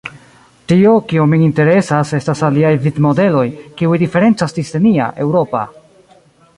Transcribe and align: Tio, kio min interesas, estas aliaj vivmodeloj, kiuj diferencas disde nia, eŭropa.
Tio, 0.71 0.93
kio 1.11 1.25
min 1.33 1.43
interesas, 1.47 2.15
estas 2.21 2.41
aliaj 2.49 2.73
vivmodeloj, 2.87 3.45
kiuj 3.83 4.03
diferencas 4.07 4.59
disde 4.61 4.85
nia, 4.89 5.15
eŭropa. 5.27 5.67